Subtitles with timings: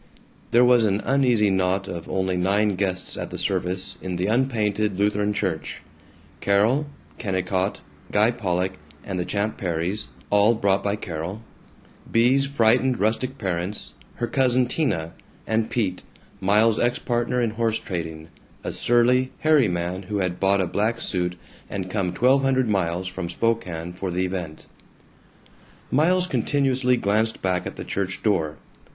[0.49, 4.97] There was an uneasy knot of only nine guests at the service in the unpainted
[4.97, 5.83] Lutheran Church
[6.39, 6.87] Carol,
[7.19, 11.43] Kennicott, Guy Pollock, and the Champ Perrys, all brought by Carol;
[12.11, 15.13] Bea's frightened rustic parents, her cousin Tina,
[15.45, 16.01] and Pete,
[16.39, 18.29] Miles's ex partner in horse trading,
[18.63, 21.35] a surly, hairy man who had bought a black suit
[21.69, 24.65] and come twelve hundred miles from Spokane for the event.
[25.91, 28.57] Miles continuously glanced back at the church door.